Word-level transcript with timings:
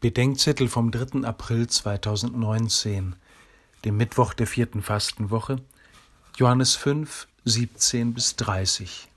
Bedenkzettel 0.00 0.68
vom 0.68 0.92
3. 0.92 1.26
April 1.26 1.66
2019, 1.66 3.16
dem 3.84 3.96
Mittwoch 3.96 4.32
der 4.32 4.46
vierten 4.46 4.80
Fastenwoche, 4.80 5.60
Johannes 6.36 6.76
5, 6.76 7.26
17 7.44 8.14
bis 8.14 8.36
30. 8.36 9.08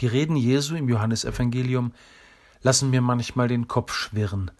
Die 0.00 0.06
Reden 0.06 0.36
Jesu 0.36 0.74
im 0.74 0.88
Johannesevangelium 0.88 1.92
lassen 2.62 2.88
mir 2.88 3.02
manchmal 3.02 3.46
den 3.46 3.68
Kopf 3.68 3.92
schwirren. 3.92 4.50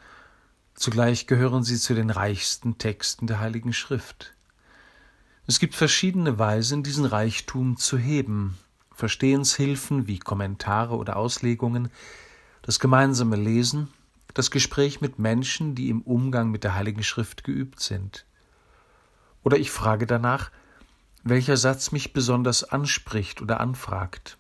Zugleich 0.75 1.27
gehören 1.27 1.65
sie 1.65 1.79
zu 1.79 1.95
den 1.95 2.11
reichsten 2.11 2.77
Texten 2.77 3.29
der 3.29 3.41
Heiligen 3.41 3.73
Schrift. 3.73 4.35
Es 5.47 5.59
gibt 5.59 5.75
verschiedene 5.75 6.39
Weisen, 6.39 6.83
diesen 6.83 7.07
Reichtum 7.07 7.79
zu 7.79 7.97
heben. 7.97 8.59
Verstehenshilfen 8.93 10.07
wie 10.07 10.19
Kommentare 10.19 10.97
oder 10.97 11.17
Auslegungen, 11.17 11.89
das 12.61 12.79
gemeinsame 12.79 13.37
Lesen, 13.37 13.89
das 14.35 14.51
Gespräch 14.51 15.01
mit 15.01 15.19
Menschen, 15.19 15.75
die 15.75 15.89
im 15.89 16.03
Umgang 16.03 16.51
mit 16.51 16.65
der 16.65 16.75
Heiligen 16.75 17.03
Schrift 17.03 17.45
geübt 17.45 17.81
sind. 17.81 18.27
Oder 19.43 19.59
ich 19.59 19.71
frage 19.71 20.07
danach, 20.07 20.51
welcher 21.25 21.57
Satz 21.57 21.93
mich 21.93 22.13
besonders 22.13 22.65
anspricht 22.65 23.43
oder 23.43 23.61
anfragt. 23.61 24.39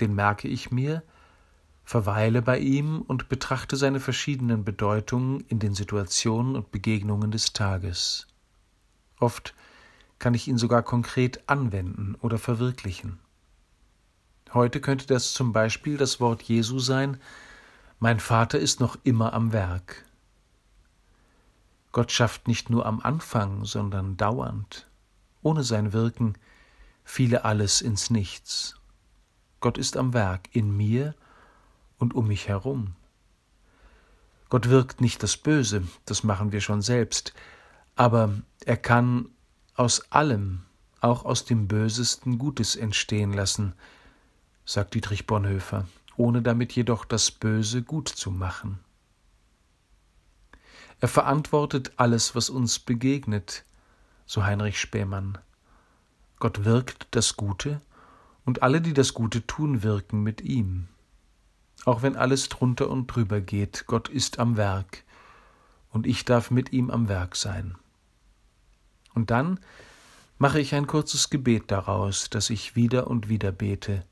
Den 0.00 0.14
merke 0.14 0.48
ich 0.48 0.70
mir, 0.70 1.02
verweile 1.84 2.42
bei 2.42 2.58
ihm 2.58 3.02
und 3.02 3.28
betrachte 3.28 3.76
seine 3.76 4.00
verschiedenen 4.00 4.64
Bedeutungen 4.64 5.40
in 5.48 5.58
den 5.58 5.74
Situationen 5.74 6.56
und 6.56 6.70
Begegnungen 6.70 7.30
des 7.30 7.52
Tages. 7.52 8.26
Oft 9.18 9.54
kann 10.18 10.34
ich 10.34 10.48
ihn 10.48 10.58
sogar 10.58 10.82
konkret 10.82 11.48
anwenden 11.48 12.16
oder 12.20 12.38
verwirklichen. 12.38 13.18
Heute 14.52 14.80
könnte 14.80 15.06
das 15.06 15.32
zum 15.32 15.52
Beispiel 15.52 15.96
das 15.96 16.20
Wort 16.20 16.42
Jesu 16.42 16.78
sein, 16.78 17.18
mein 18.02 18.18
Vater 18.18 18.58
ist 18.58 18.80
noch 18.80 18.98
immer 19.04 19.32
am 19.32 19.52
Werk. 19.52 20.04
Gott 21.92 22.10
schafft 22.10 22.48
nicht 22.48 22.68
nur 22.68 22.84
am 22.84 22.98
Anfang, 22.98 23.64
sondern 23.64 24.16
dauernd. 24.16 24.90
Ohne 25.40 25.62
sein 25.62 25.92
Wirken 25.92 26.34
fiele 27.04 27.44
alles 27.44 27.80
ins 27.80 28.10
Nichts. 28.10 28.74
Gott 29.60 29.78
ist 29.78 29.96
am 29.96 30.14
Werk 30.14 30.48
in 30.50 30.76
mir 30.76 31.14
und 31.96 32.12
um 32.12 32.26
mich 32.26 32.48
herum. 32.48 32.96
Gott 34.48 34.68
wirkt 34.68 35.00
nicht 35.00 35.22
das 35.22 35.36
Böse, 35.36 35.86
das 36.04 36.24
machen 36.24 36.50
wir 36.50 36.60
schon 36.60 36.82
selbst, 36.82 37.32
aber 37.94 38.34
er 38.66 38.78
kann 38.78 39.28
aus 39.76 40.10
allem, 40.10 40.62
auch 41.00 41.24
aus 41.24 41.44
dem 41.44 41.68
Bösesten 41.68 42.38
Gutes 42.38 42.74
entstehen 42.74 43.32
lassen, 43.32 43.74
sagt 44.64 44.94
Dietrich 44.94 45.24
Bonhoeffer 45.28 45.86
ohne 46.16 46.42
damit 46.42 46.72
jedoch 46.72 47.04
das 47.04 47.30
Böse 47.30 47.82
gut 47.82 48.08
zu 48.08 48.30
machen. 48.30 48.78
Er 51.00 51.08
verantwortet 51.08 51.92
alles, 51.96 52.34
was 52.34 52.48
uns 52.48 52.78
begegnet, 52.78 53.64
so 54.24 54.44
Heinrich 54.44 54.78
Spähmann. 54.78 55.38
Gott 56.38 56.64
wirkt 56.64 57.08
das 57.10 57.36
Gute, 57.36 57.80
und 58.44 58.62
alle, 58.62 58.80
die 58.80 58.92
das 58.92 59.14
Gute 59.14 59.46
tun, 59.46 59.82
wirken 59.82 60.22
mit 60.22 60.40
ihm. 60.40 60.88
Auch 61.84 62.02
wenn 62.02 62.16
alles 62.16 62.48
drunter 62.48 62.88
und 62.88 63.06
drüber 63.06 63.40
geht, 63.40 63.84
Gott 63.86 64.08
ist 64.08 64.38
am 64.38 64.56
Werk, 64.56 65.04
und 65.90 66.06
ich 66.06 66.24
darf 66.24 66.50
mit 66.50 66.72
ihm 66.72 66.90
am 66.90 67.08
Werk 67.08 67.36
sein. 67.36 67.76
Und 69.14 69.30
dann 69.30 69.60
mache 70.38 70.60
ich 70.60 70.74
ein 70.74 70.86
kurzes 70.86 71.30
Gebet 71.30 71.70
daraus, 71.70 72.30
das 72.30 72.50
ich 72.50 72.74
wieder 72.76 73.08
und 73.08 73.28
wieder 73.28 73.52
bete, 73.52 74.04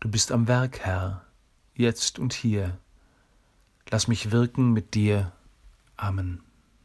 Du 0.00 0.10
bist 0.10 0.30
am 0.30 0.46
Werk, 0.46 0.80
Herr, 0.80 1.24
jetzt 1.74 2.18
und 2.18 2.32
hier. 2.32 2.78
Lass 3.90 4.08
mich 4.08 4.30
wirken 4.30 4.72
mit 4.72 4.94
dir. 4.94 5.32
Amen. 5.96 6.45